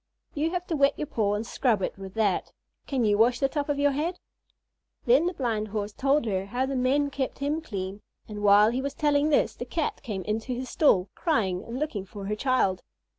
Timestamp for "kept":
7.11-7.37